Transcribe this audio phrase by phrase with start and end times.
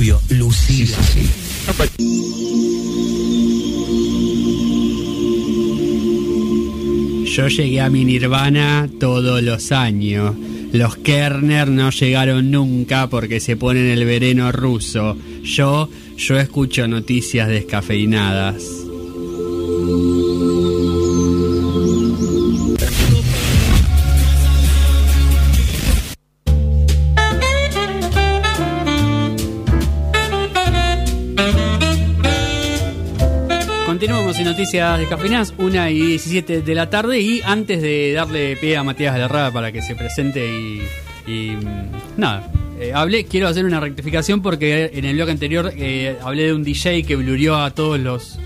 [0.00, 0.96] obvio, Lucila.
[7.26, 10.34] Yo llegué a mi nirvana todos los años.
[10.72, 15.18] Los Kerner no llegaron nunca porque se ponen el veneno ruso.
[15.42, 18.89] Yo, yo escucho noticias descafeinadas.
[34.50, 37.20] Noticias de Cafeinadas, 1 y 17 de la tarde.
[37.20, 40.82] Y antes de darle pie a Matías Galarrada para que se presente y.
[41.24, 42.50] y, mm, nada,
[42.80, 46.64] eh, hablé, quiero hacer una rectificación porque en el blog anterior eh, hablé de un
[46.64, 48.40] DJ que blurió a todos los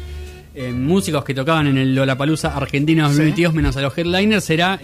[0.55, 4.51] eh, músicos que tocaban en el Lollapalooza Argentina 2022, menos a los headliners.
[4.51, 4.79] Era.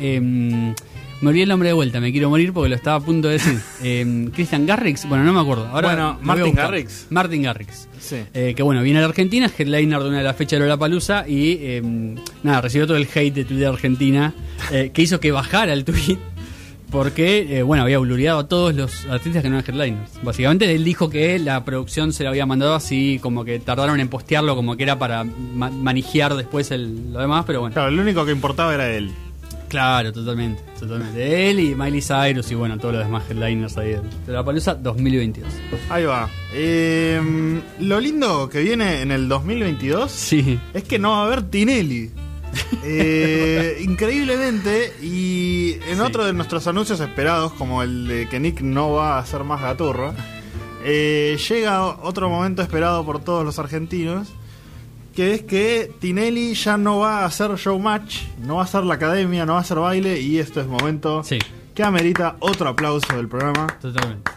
[1.21, 3.35] Me olvidé el nombre de vuelta, me quiero morir porque lo estaba a punto de
[3.35, 3.59] decir.
[3.83, 5.67] Eh, Christian Garrix, bueno, no me acuerdo.
[5.69, 6.55] Ahora Bueno, Martin.
[6.55, 7.07] Garrix.
[7.11, 7.89] Martin Garrix.
[7.99, 8.17] Sí.
[8.35, 10.67] Eh, que bueno, viene a la Argentina, es headliner de una de las fechas de
[10.67, 11.83] Lollapalooza y eh,
[12.43, 14.35] nada, recibió todo el hate de Twitter Argentina
[14.73, 16.19] eh, que hizo que bajara el tweet
[16.91, 20.11] porque, eh, bueno, había blureado a todos los artistas que no eran headliners.
[20.25, 24.09] Básicamente él dijo que la producción se lo había mandado así, como que tardaron en
[24.09, 27.75] postearlo, como que era para ma- manijear después el, lo demás, pero bueno.
[27.75, 29.13] Claro, lo único que importaba era él.
[29.71, 31.49] Claro, totalmente, totalmente.
[31.49, 35.49] Él y Miley Cyrus y bueno, todos los demás headliners ahí de Lollapalooza 2022.
[35.89, 36.29] Ahí va.
[36.53, 40.59] Eh, lo lindo que viene en el 2022 Sí.
[40.75, 42.11] es que no va a haber Tinelli.
[42.83, 46.01] Eh, increíblemente, y en Sí.
[46.01, 49.63] otro de nuestros anuncios esperados, como el de que Nick no va a hacer más
[49.63, 50.13] gaturro,
[50.85, 54.27] eh, llega otro momento esperado por todos los argentinos,
[55.21, 58.95] que es que Tinelli ya no va a hacer showmatch, no va a hacer la
[58.95, 61.39] academia, no va a hacer baile, y esto es momento Sí.
[61.75, 63.67] que amerita otro aplauso del programa.
[63.83, 64.31] Totalmente.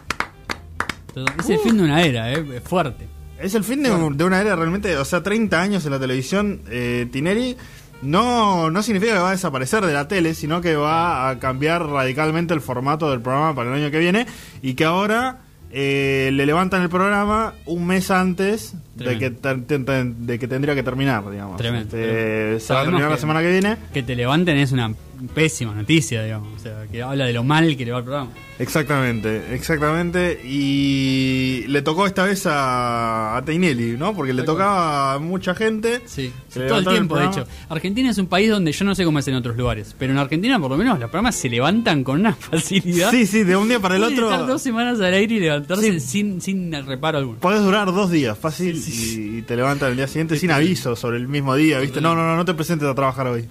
[1.14, 2.44] Total- Es el fin de una era, ¿eh?
[2.56, 3.08] Es fuerte.
[3.40, 5.98] Es el fin de, un- de una era realmente, o sea, 30 años en la
[5.98, 6.60] televisión.
[6.68, 7.56] Eh, Tinelli
[8.02, 11.86] no, no significa que va a desaparecer de la tele, sino que va a cambiar
[11.86, 14.26] radicalmente el formato del programa para el año que viene
[14.60, 15.38] y que ahora
[15.76, 21.28] eh, le levantan el programa un mes antes de que, de que tendría que terminar,
[21.28, 21.56] digamos.
[21.56, 22.60] Tremendo, Este, tremendo.
[22.60, 23.76] se va a terminar la semana que viene.
[23.92, 24.94] Que te levanten es una
[25.28, 26.54] pésima noticia, digamos.
[26.54, 28.30] O sea, que habla de lo mal que le va el programa.
[28.58, 30.40] Exactamente, exactamente.
[30.44, 34.14] Y le tocó esta vez a, a Tinelli, ¿no?
[34.14, 36.02] Porque le tocaba a mucha gente.
[36.06, 37.46] Sí, todo el tiempo, de hecho.
[37.68, 40.18] Argentina es un país donde yo no sé cómo es en otros lugares, pero en
[40.18, 43.10] Argentina por lo menos los programas se levantan con una facilidad.
[43.10, 44.30] Sí, sí, de un día para el otro.
[44.30, 46.00] estar dos semanas al aire y levantarse Sí.
[46.00, 47.38] sin, sin reparo alguno.
[47.40, 51.16] Podés durar dos días, fácil, y, y te levantan el día siguiente sin aviso sobre
[51.18, 52.00] el mismo día, ¿viste?
[52.00, 53.48] No, no, no, no te presentes a trabajar hoy.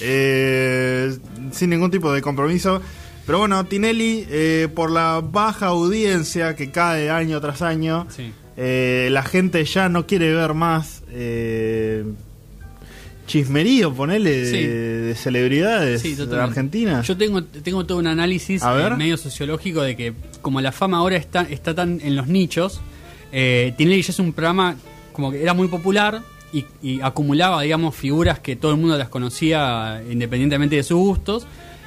[0.00, 1.16] Eh,
[1.52, 2.80] sin ningún tipo de compromiso.
[3.26, 8.32] Pero bueno, Tinelli, eh, por la baja audiencia que cae año tras año, Sí.
[8.56, 12.04] eh, la gente ya no quiere ver más eh,
[13.26, 14.66] chismerío, ponele, de, Sí.
[14.66, 16.36] de celebridades Sí, de.
[16.40, 17.00] Argentina.
[17.02, 18.62] Yo tengo, tengo todo un análisis
[18.98, 20.12] medio sociológico de que
[20.42, 22.80] como la fama ahora está, está tan en los nichos,
[23.30, 24.76] Tinelli ya es un programa
[25.12, 26.20] como que era muy popular
[26.54, 31.46] y, y acumulaba, digamos, figuras que todo el mundo las conocía independientemente de sus gustos.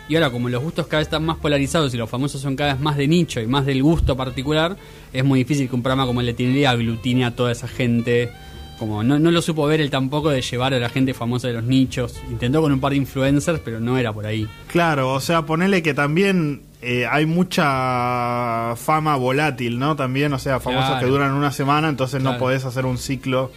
[0.09, 2.73] Y ahora como los gustos cada vez están más polarizados y los famosos son cada
[2.73, 4.78] vez más de nicho y más del gusto particular,
[5.11, 8.31] es muy difícil que un programa como el de Tinelli aglutine a toda esa gente.
[8.79, 11.55] Como no, no lo supo ver él tampoco de llevar a la gente famosa de
[11.55, 12.13] los nichos.
[12.29, 14.47] Intentó con un par de influencers, pero no era por ahí.
[14.67, 19.95] Claro, o sea, ponele que también eh, hay mucha fama volátil, ¿no?
[19.95, 21.05] También, o sea, famosos Claro.
[21.05, 23.51] que duran una semana, entonces no podés hacer un ciclo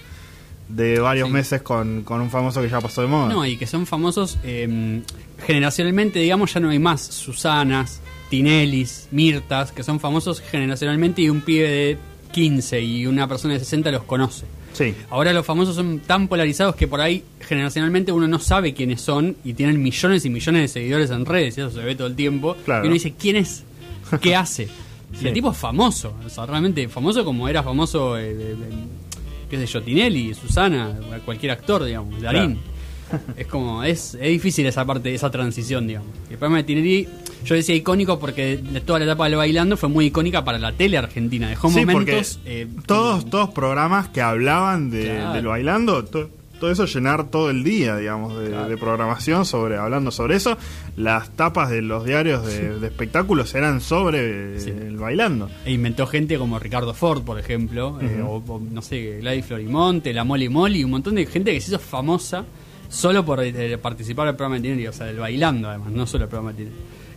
[0.70, 1.32] de varios Sí.
[1.34, 3.28] meses con, con un famoso que ya pasó de moda.
[3.28, 5.02] No, y que son famosos eh,
[5.46, 11.40] generacionalmente, digamos, ya no hay más Susanas, Tinellis, Mirtas, que son famosos generacionalmente y un
[11.40, 11.98] pibe de
[12.32, 14.46] 15 y una persona de 60 los conoce.
[14.72, 14.94] Sí.
[15.10, 19.36] Ahora los famosos son tan polarizados que por ahí generacionalmente uno no sabe quiénes son
[19.42, 22.14] y tienen millones y millones de seguidores en redes, y eso se ve todo el
[22.14, 22.56] tiempo.
[22.64, 22.84] Claro.
[22.84, 23.64] Y uno dice, ¿quién es?
[24.20, 24.68] ¿Qué hace?
[25.20, 28.54] Y el tipo es famoso, o sea, realmente famoso como era famoso, eh,
[29.50, 32.58] qué sé yo, Tinelli, Susana, cualquier actor, digamos, Darín.
[33.36, 36.08] Es como, es, es difícil esa parte, esa transición, digamos.
[36.30, 37.08] El programa de Tinelli,
[37.44, 40.70] yo decía icónico porque de toda la etapa del bailando fue muy icónica para la
[40.72, 41.48] tele argentina.
[41.48, 42.38] Dejó Sí, momentos.
[42.38, 45.32] porque eh, todos, todos programas que hablaban de, Claro.
[45.32, 48.68] del bailando, to- todo eso llenar todo el día, digamos, de, Claro.
[48.68, 50.56] de programación sobre hablando sobre eso.
[50.96, 54.70] Las tapas de los diarios de, de espectáculos eran sobre eh, Sí.
[54.70, 55.50] el bailando.
[55.64, 60.12] E inventó gente como Ricardo Ford, por ejemplo, eh, o, o, no sé, Gladys Florimonte,
[60.12, 62.44] la Molly Molly, un montón de gente que se hizo famosa
[62.88, 66.24] solo por eh, participar del programa de Tinelli, o sea, del bailando además, no solo
[66.24, 66.68] el programa de.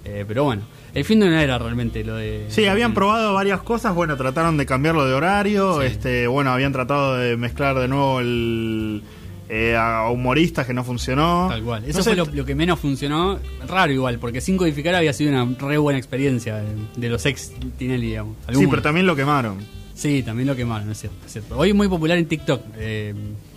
[0.06, 0.63] Eh, pero bueno,
[0.94, 2.46] el fin de una era realmente lo de...
[2.50, 5.88] Sí, habían el- probado varias cosas, bueno, trataron de cambiarlo de horario, Sí.
[5.88, 9.01] este, bueno, habían tratado de mezclar de nuevo el
[9.50, 11.48] eh, a humoristas que no funcionó.
[11.50, 11.84] Tal cual.
[11.84, 13.40] No Eso sé, fue lo, lo que menos funcionó.
[13.68, 17.51] Raro igual, porque sin codificar había sido una re buena experiencia de, de los ex
[17.78, 18.36] Tinelli, digamos.
[18.54, 19.57] Sí, pero también lo quemaron.
[19.94, 21.57] Sí, también lo quemaron, es cierto, es cierto.
[21.57, 23.13] Hoy es muy popular en TikTok, eh,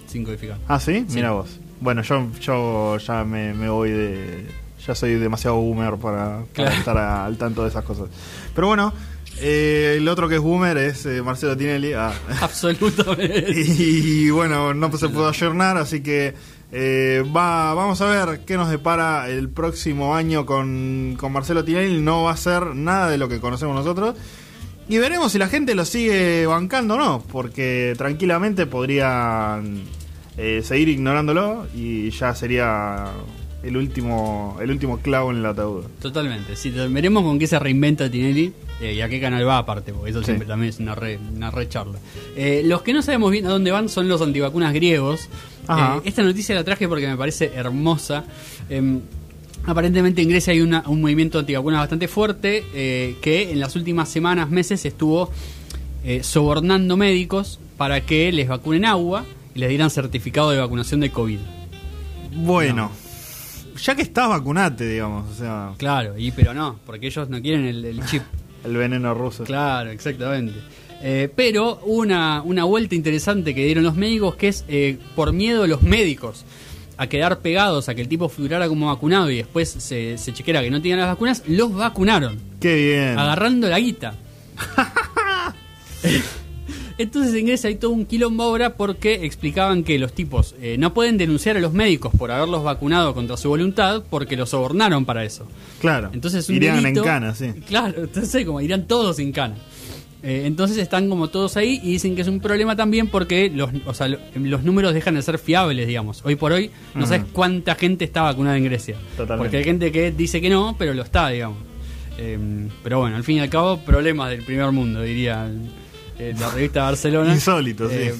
[0.07, 0.59] sin codificar.
[0.69, 1.05] Ah, ¿sí?
[1.09, 1.15] Sí.
[1.17, 1.59] Mira vos.
[1.81, 4.47] Bueno, yo, yo ya me, me voy de...
[4.87, 6.71] Ya soy demasiado boomer para, para Claro.
[6.73, 8.09] estar a- al tanto de esas cosas.
[8.55, 8.93] Pero bueno,
[9.39, 11.93] eh, el otro que es boomer es eh, Marcelo Tinelli.
[11.93, 12.13] Ah.
[12.41, 13.47] Absolutamente.
[13.55, 16.35] y bueno, no se pudo ayornar, así que
[16.73, 22.01] eh, va, vamos a ver qué nos depara el próximo año con, con Marcelo Tinelli.
[22.01, 24.17] No va a ser nada de lo que conocemos nosotros.
[24.89, 29.83] Y veremos si la gente lo sigue bancando o no, porque tranquilamente podrían
[30.63, 33.07] seguir ignorándolo y ya sería
[33.63, 35.85] el último el último clavo en el ataúd.
[36.01, 36.57] Totalmente.
[36.57, 40.11] Sí, veremos con qué se reinventa Tinelli eh, y a qué canal va aparte, porque
[40.11, 40.27] eso Sí.
[40.27, 41.99] siempre también es una re, una re charla.
[42.37, 45.29] Eh, los que no sabemos bien a dónde van son los antivacunas griegos.
[45.69, 48.25] Eh, esta noticia la traje porque me parece hermosa.
[48.69, 49.01] Em,
[49.65, 54.09] aparentemente en Grecia hay una- un movimiento antivacunas bastante fuerte eh, que en las últimas
[54.09, 55.31] semanas, meses estuvo
[56.23, 59.25] sobornando médicos para que les vacunen agua
[59.57, 61.39] y les dieran certificado de vacunación de COVID.
[62.37, 62.93] Bueno,
[63.77, 67.65] ya que estás vacunate, digamos, o sea, Claro, y pero no, porque ellos no quieren
[67.67, 68.23] el- el chip.
[68.65, 69.45] el veneno ruso.
[69.45, 70.59] Claro, exactamente.
[71.03, 75.63] Eh, pero una, una vuelta interesante que dieron los médicos que es eh, por miedo
[75.63, 76.45] de los médicos
[76.97, 80.63] a quedar pegados a que el tipo figurara como vacunado y después se, se chequera
[80.63, 83.19] que no tenían las vacunas, los vacunaron, Qué bien.
[83.19, 84.15] agarrando la guita.
[86.99, 90.95] Entonces en Grecia hay todo un quilombo ahora porque explicaban que los tipos eh, no
[90.95, 95.23] pueden denunciar a los médicos por haberlos vacunado contra su voluntad porque los sobornaron para
[95.25, 95.47] eso.
[95.81, 96.11] Claro.
[96.15, 97.53] Entonces un Irían delito- en cana, sí.
[97.69, 99.57] Claro, entonces como irán todos en cana.
[100.23, 103.71] Eh, entonces están como todos ahí y dicen que es un problema también porque los,
[103.85, 106.23] o sea, lo- los números dejan de ser fiables, digamos.
[106.25, 108.97] Hoy por hoy no sabes cuánta gente está vacunada en Grecia.
[109.19, 109.37] Totalmente.
[109.45, 111.59] Porque hay gente que dice que no, pero lo está, digamos.
[112.19, 112.39] Eh,
[112.83, 115.49] pero bueno, al fin y al cabo, problemas del primer mundo, diría
[116.19, 117.33] eh, la revista Barcelona.
[117.35, 117.97] Insólito, sí.
[117.97, 118.15] Eh,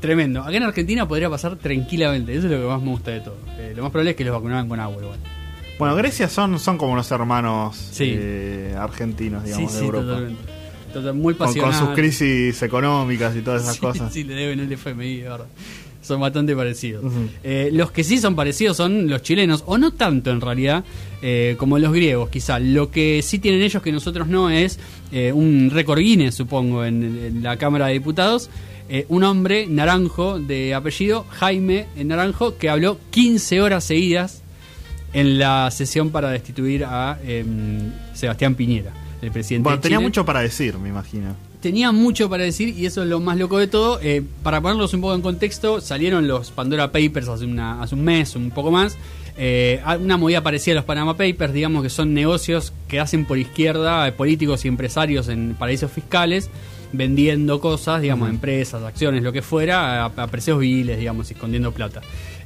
[0.00, 0.42] Tremendo.
[0.42, 2.34] Acá en Argentina podría pasar tranquilamente.
[2.36, 3.36] Eso es lo que más me gusta de todo.
[3.58, 5.18] Eh, lo más probable es que los vacunaran con agua igual.
[5.78, 8.14] Bueno, Grecia son, son como los hermanos Sí.
[8.16, 10.04] eh, argentinos, digamos, sí, de sí, Europa.
[10.06, 10.42] totalmente.
[10.92, 14.12] Total- muy Con, con sus crisis económicas y todas esas sí, cosas.
[14.12, 15.46] Sí, le deben el FMI, de verdad.
[16.06, 17.04] Son bastante parecidos.
[17.42, 20.84] Eh, los que sí son parecidos son los chilenos, o no tanto en realidad,
[21.20, 22.58] eh, como los griegos, quizá.
[22.60, 24.78] Lo que sí tienen ellos que nosotros no es
[25.10, 28.50] eh, un récord Guinness, supongo, en, en la Cámara de Diputados.
[29.08, 34.44] Un hombre naranjo de apellido, Jaime Naranjo, que habló 15 horas seguidas
[35.12, 38.92] en la sesión para destituir a em, Sebastián Piñera,
[39.22, 41.34] el presidente Bueno, de tenía Chile mucho para decir, me imagino.
[41.66, 43.98] Tenía mucho para decir y eso es lo más loco de todo.
[44.02, 48.04] Eh, para ponerlos un poco en contexto, salieron los Pandora Papers hace, una- hace un
[48.04, 48.96] mes, un poco más.
[49.38, 53.36] Eh, una movida parecida a los Panama Papers, digamos que son negocios que hacen por
[53.38, 56.48] izquierda eh, políticos y empresarios en paraísos fiscales,
[56.92, 62.00] vendiendo cosas, digamos, empresas, acciones, lo que fuera, a, a precios viles, digamos, escondiendo plata.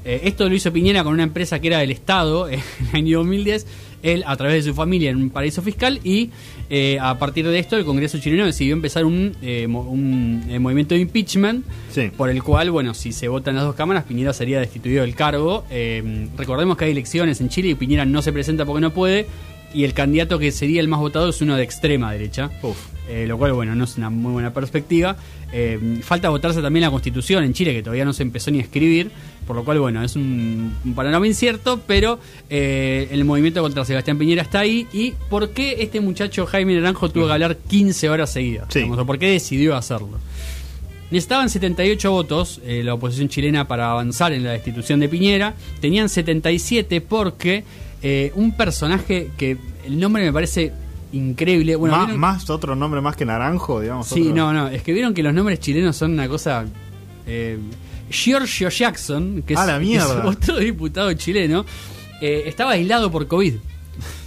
[0.05, 3.19] Eh, esto lo hizo Piñera con una empresa que era del Estado en el año
[3.19, 3.67] 2010,
[4.03, 6.31] él a través de su familia en un paraíso fiscal y
[6.71, 10.59] eh, a partir de esto el Congreso chileno decidió empezar un, eh, mo- un, eh,
[10.59, 12.11] movimiento de impeachment Sí.
[12.17, 15.65] por el cual, bueno, si se votan las dos cámaras, Piñera sería destituido del cargo.
[15.71, 19.27] Eh, recordemos que hay elecciones en Chile y Piñera no se presenta porque no puede
[19.75, 22.51] y el candidato que sería el más votado es uno de extrema derecha.
[22.63, 22.77] Uf.
[23.09, 25.17] Eh, lo cual, bueno, no es una muy buena perspectiva.
[25.53, 28.63] Eh, falta votarse también la constitución en Chile, que todavía no se empezó ni a
[28.63, 29.11] escribir,
[29.51, 34.17] por lo cual, bueno, es un, un panorama incierto, pero eh, el movimiento contra Sebastián
[34.17, 34.87] Piñera está ahí.
[34.93, 38.67] ¿Y por qué este muchacho Jaime Naranjo tuvo que hablar 15 horas seguidas?
[38.69, 38.79] Sí.
[38.79, 40.21] Digamos, o por qué decidió hacerlo?
[41.11, 45.55] Necesitaban 78 votos eh, la oposición chilena para avanzar en la destitución de Piñera.
[45.81, 47.65] Tenían 77 porque
[48.03, 50.73] eh, un personaje que el nombre me parece
[51.13, 51.75] increíble.
[51.75, 52.21] Bueno, más, ¿vieron?
[52.21, 54.07] más otro nombre más que Naranjo, digamos.
[54.07, 54.69] Sí, otro- no, no.
[54.69, 56.67] Es que vieron que los nombres chilenos son una cosa.
[57.27, 57.59] Eh,
[58.11, 59.59] Giorgio Jackson, que es,
[60.29, 61.65] otro diputado chileno,
[62.21, 63.55] eh, estaba aislado por COVID.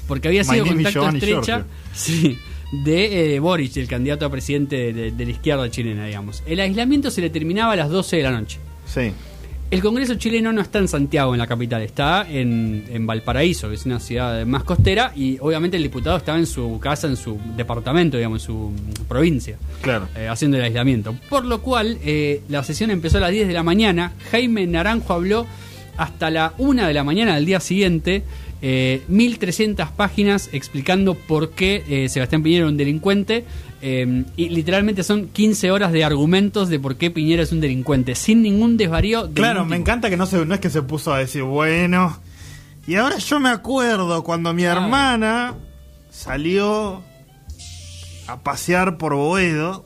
[0.08, 2.38] Porque había sido contacto estrecha sí,
[2.84, 6.44] de eh, Boric, el candidato a presidente de, de- de la izquierda chilena, digamos.
[6.46, 8.60] El aislamiento se le terminaba a las 12 de la noche.
[8.86, 9.12] Sí.
[9.72, 13.76] El Congreso chileno no está en Santiago, en la capital, está en, en Valparaíso, que
[13.76, 17.40] es una ciudad más costera, y obviamente el diputado estaba en su casa, en su
[17.58, 18.72] departamento, digamos, en su
[19.08, 20.08] provincia Claro.
[20.16, 21.16] eh, haciendo el aislamiento.
[21.28, 24.14] Por lo cual, eh, la sesión empezó a las 10 de la mañana.
[24.30, 25.48] Jaime Naranjo habló
[25.98, 28.24] hasta la 1 de la mañana del día siguiente.
[28.66, 33.44] eh, 1300 páginas explicando por qué eh, Sebastián Piñera era un delincuente.
[33.82, 38.16] eh, y literalmente son 15 horas de argumentos de por qué Piñera es un delincuente,
[38.16, 39.28] sin ningún desvarío.
[39.28, 41.44] de Claro, ningún me encanta que no, se, no es que se puso a decir,
[41.44, 42.18] bueno.
[42.88, 44.72] Y ahora yo me acuerdo cuando mi Ah.
[44.72, 45.56] hermana
[46.10, 47.02] salió
[48.28, 49.86] a pasear por Boedo.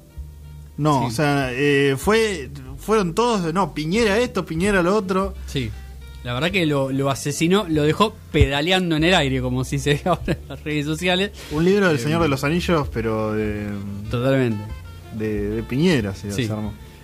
[0.77, 1.05] No, Sí.
[1.07, 5.33] o sea, eh, fue, fueron todos, no, Piñera esto, Piñera lo otro.
[5.47, 5.71] Sí.
[6.27, 9.93] La verdad que lo, lo asesinó, lo dejó pedaleando en el aire, como si se
[9.93, 11.31] ve ahora en las redes sociales.
[11.51, 13.65] Un libro del Eh, Señor de los Anillos, pero de,
[14.11, 14.61] Totalmente.
[15.13, 16.49] de, de Piñera, se, Sí.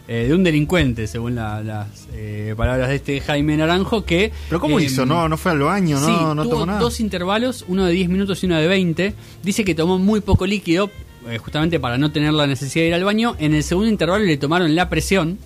[0.10, 4.34] Eh, de un delincuente, según la- las eh, palabras de este Jaime Naranjo, que...
[4.50, 5.06] Pero ¿cómo eh, hizo?
[5.06, 6.80] No, no fue al baño, no, sí, no tuvo tomó nada.
[6.82, 9.14] dos intervalos, uno de 10 minutos y uno de 20.
[9.42, 10.90] Dice que tomó muy poco líquido,
[11.30, 13.38] eh, justamente para no tener la necesidad de ir al baño.
[13.40, 15.40] En el segundo intervalo le tomaron la presión.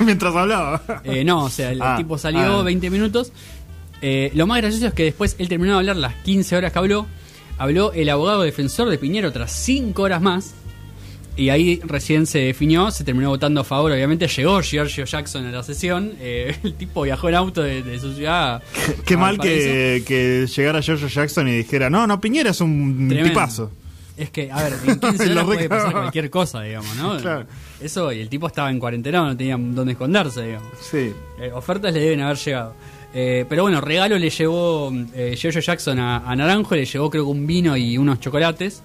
[0.04, 0.82] Mientras hablaba.
[1.04, 2.62] Eh, no, o sea, el Ah, tipo salió ah.
[2.62, 3.32] 20 minutos.
[4.02, 6.78] Eh, lo más gracioso es que después él terminó de hablar las 15 horas que
[6.78, 7.06] habló.
[7.58, 10.54] Habló el abogado defensor de Piñero otras 5 horas más.
[11.36, 13.92] Y ahí recién se definió, se terminó votando a favor.
[13.92, 16.12] Obviamente llegó Giorgio Jackson a la sesión.
[16.20, 18.62] eh, el tipo viajó en auto de, de su ciudad.
[19.06, 23.28] Qué mal que, que llegara George Jackson y dijera, no, no, Piñera es un Tremendo.
[23.30, 23.70] tipazo.
[24.20, 27.16] Es que, a ver, en 15 Lo horas puede pasar cualquier cosa, digamos, ¿no?
[27.18, 27.46] Claro.
[27.80, 30.68] Eso, y el tipo estaba en cuarentena, no tenía dónde esconderse, digamos.
[30.80, 31.12] Sí.
[31.40, 32.74] Eh, ofertas le deben haber llegado.
[33.14, 37.30] Eh, pero bueno, regalo le llevó eh, Jackson a, a Naranjo, le llevó creo que
[37.30, 38.82] un vino y unos chocolates.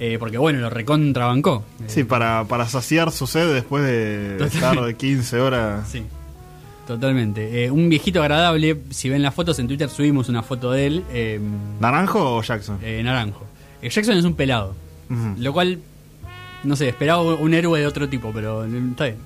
[0.00, 1.64] eh, porque bueno, lo recontrabancó.
[1.80, 4.46] Eh, Sí, para, para saciar su sed después de Total.
[4.54, 5.88] estar de 15 horas.
[5.90, 6.02] sí,
[6.86, 7.64] totalmente.
[7.64, 11.04] Eh, un viejito agradable, si ven las fotos en Twitter subimos una foto de él,
[11.80, 12.78] ¿Naranjo o Jackson?
[12.82, 13.44] eh, Naranjo.
[13.82, 14.74] Eh, Jackson es un pelado,
[15.38, 15.78] lo cual,
[16.64, 19.16] no sé, esperaba un héroe de otro tipo, pero eh, está bien.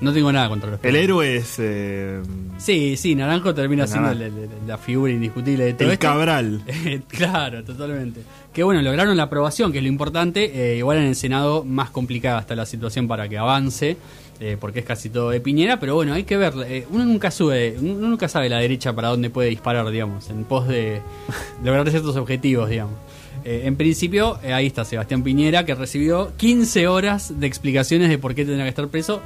[0.00, 1.04] No tengo nada contra los El pelados.
[1.04, 2.20] héroe es eh,
[2.58, 4.30] Sí, sí, Naranjo termina El siendo la, la-
[4.66, 6.06] la figura indiscutible de todo el esto.
[6.08, 6.62] Cabral.
[7.08, 8.22] Claro, totalmente.
[8.52, 10.72] Que bueno, lograron la aprobación, que es lo importante.
[10.72, 13.96] eh, igual en el Senado más complicada está la situación para que avance,
[14.40, 16.52] eh, porque es casi todo de Piñera, pero bueno, hay que ver.
[16.66, 20.42] eh, uno nunca sube, uno nunca sabe la derecha para dónde puede disparar, digamos, en
[20.42, 21.00] pos de
[21.64, 22.94] lograr ciertos objetivos, digamos.
[23.44, 28.18] Eh, en principio, eh, ahí está Sebastián Piñera, que recibió 15 horas de explicaciones de
[28.18, 29.20] por qué tendría que estar preso.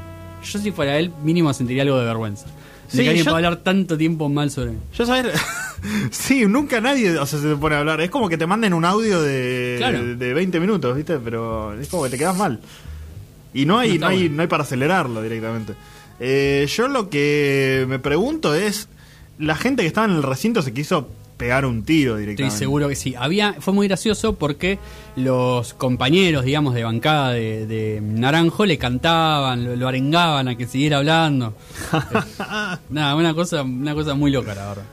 [0.45, 2.47] Yo si fuera él, mínimo sentiría algo de vergüenza.
[2.47, 2.53] De
[2.89, 4.79] Sí, que alguien yo- pueda hablar tanto tiempo mal sobre él.
[4.97, 5.33] Yo saber.
[6.11, 8.01] sí, nunca nadie o sea, se pone a hablar.
[8.01, 10.15] Es como que te manden un audio de, Claro.
[10.17, 11.19] de 20 minutos, ¿viste?
[11.19, 12.61] Pero es como que te quedas mal.
[13.53, 14.37] Y no hay, No hay, bueno.
[14.37, 15.75] no hay para acelerarlo directamente.
[16.21, 18.89] Eh, yo lo que me pregunto es:
[19.39, 22.59] la gente que estaba en el recinto se quiso pegar un tiro Estoy directamente.
[22.59, 23.14] seguro que sí.
[23.19, 24.78] Había, fue muy gracioso porque
[25.16, 30.66] los compañeros, digamos, de bancada de, de Naranjo le cantaban, lo, lo arengaban a que
[30.66, 31.55] siguiera hablando.
[31.93, 32.19] Eh,
[32.90, 34.85] nada, una cosa, una cosa muy loca, la verdad.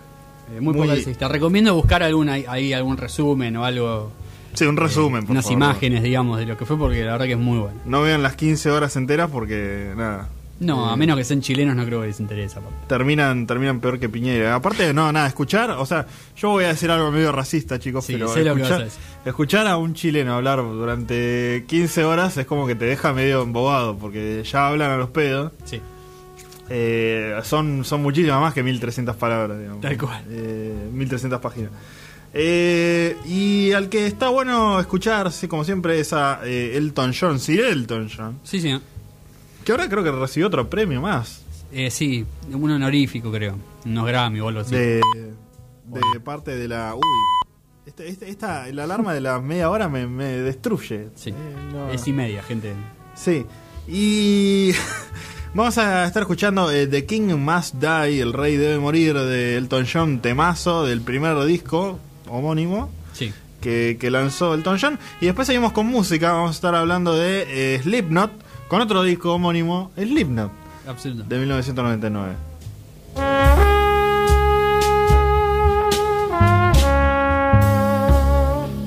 [0.55, 0.87] Eh, muy, Muy-
[1.29, 4.11] recomiendo buscar alguna, ahí algún resumen o algo.
[4.53, 5.57] Sí, un resumen, eh, por unas favor.
[5.57, 7.79] imágenes, digamos, de lo que fue porque la verdad que es muy bueno.
[7.85, 10.29] No vean las 15 horas enteras porque, nada.
[10.59, 12.59] No, a Eh, menos que sean chilenos no creo que les interese.
[12.59, 12.77] aparte.
[12.87, 14.55] terminan terminan peor que Piñera.
[14.55, 16.05] Aparte, no, nada, escuchar, o sea,
[16.37, 18.99] yo voy a decir algo medio racista, chicos, Sí, pero a escuchar, decir.
[19.25, 23.97] escuchar a un chileno hablar durante 15 horas es como que te deja medio embobado,
[23.97, 25.51] porque ya hablan a los pedos.
[25.65, 25.81] Sí.
[26.69, 29.81] Eh, son, son muchísimas más que 1300 palabras, digamos.
[29.81, 30.23] Tal cual.
[30.29, 31.71] Eh, 1300 páginas.
[32.35, 37.39] Eh, y al que está bueno escuchar, sí, como siempre, es a eh, Elton John,
[37.39, 38.79] Sir Elton John, Sí, sí.
[39.63, 41.41] Que ahora creo que recibió otro premio más.
[41.71, 43.55] Eh, sí, un honorífico creo.
[43.85, 44.75] Unos Grammy o algo así.
[44.75, 45.01] de,
[45.85, 46.93] de parte de la.
[46.95, 47.01] Uy.
[47.85, 51.09] Este, este- esta, la alarma de la media hora me, me destruye.
[51.15, 51.31] Sí.
[51.31, 51.33] Eh,
[51.71, 51.89] no.
[51.91, 52.73] Es y media, gente.
[53.15, 53.45] Sí.
[53.87, 54.71] Y.
[55.55, 59.85] Vamos a estar escuchando eh, The King Must Die, El Rey Debe Morir de Elton
[59.91, 63.31] John, temazo del primer disco homónimo Sí.
[63.61, 64.97] que, que lanzó Elton John.
[65.21, 68.31] Y después seguimos con música, vamos a estar hablando de eh, Slipknot,
[68.67, 70.51] con otro disco homónimo, Slipknot,
[70.87, 71.35] Absolutamente.
[71.35, 72.33] de 1999.